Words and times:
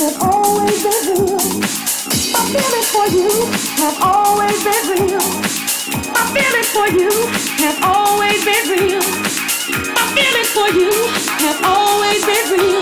will 0.00 0.16
always. 0.22 0.84
My 2.32 2.40
feeling 2.52 2.86
for 2.88 3.06
you 3.12 3.28
has 3.80 3.96
always 4.00 4.64
been 4.64 4.84
real. 4.88 5.20
My 6.14 6.24
feelings 6.32 6.70
for 6.72 6.88
you 6.88 7.10
have 7.60 7.78
always 7.84 8.42
been 8.44 8.64
real. 8.70 9.04
My 9.94 10.04
feelings 10.16 10.50
for 10.56 10.68
you 10.72 10.90
have 11.44 11.60
always 11.64 12.24
been 12.24 12.58
real. 12.58 12.79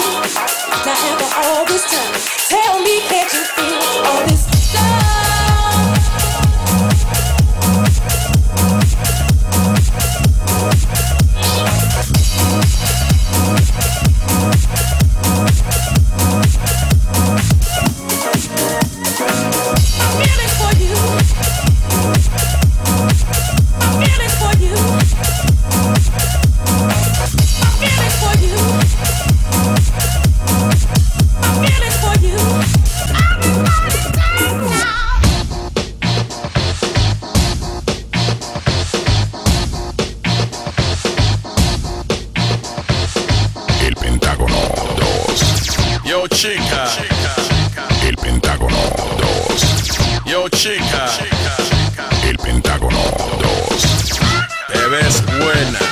Yo 46.19 46.27
chica, 46.27 46.85
El 48.05 48.17
Pentágono 48.17 48.77
2. 48.77 50.25
yo 50.27 50.49
chica, 50.49 51.07
El 52.25 52.37
Pentágono 52.39 52.99
2. 52.99 54.19
te 54.73 54.87
ves 54.89 55.23
buena. 55.27 55.88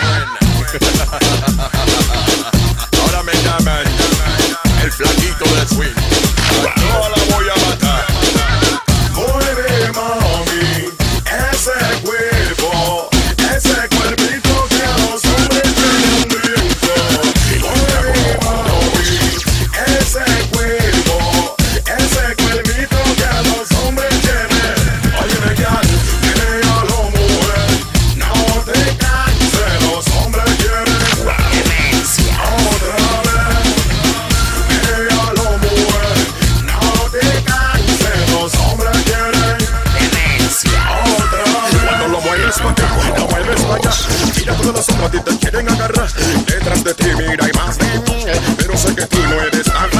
Cuando 42.62 42.82
lo 42.82 42.88
mueves 42.88 43.02
pa' 43.02 43.10
acá, 43.10 43.18
lo 43.18 43.28
mueves 43.28 43.62
pa' 43.62 43.74
allá. 43.74 43.90
Mira 44.36 44.54
todos 44.54 44.74
los 44.74 44.88
hombres 44.88 45.06
a 45.06 45.10
ti 45.10 45.20
te 45.20 45.38
quieren 45.38 45.68
agarrar. 45.68 46.12
Detrás 46.12 46.84
de 46.84 46.94
ti, 46.94 47.04
mira, 47.16 47.44
hay 47.44 47.52
más 47.52 47.78
de 47.78 48.00
mí. 48.00 48.24
Pero 48.56 48.76
sé 48.76 48.94
que 48.94 49.06
tú 49.06 49.18
no 49.22 49.40
eres 49.42 49.64
tan. 49.64 49.90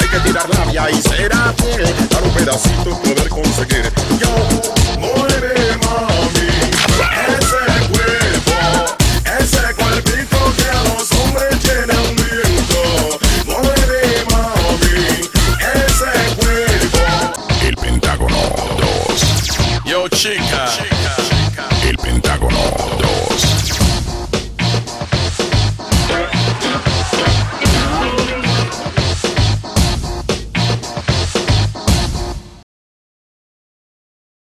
Hay 0.00 0.08
que 0.08 0.20
tirar 0.20 0.48
labia 0.48 0.90
y 0.90 1.02
ser. 1.02 1.30
Dar 1.30 2.22
un 2.22 2.30
pedacito 2.30 3.00
poder 3.02 3.28
conseguir. 3.28 3.92
Yo, 4.18 4.28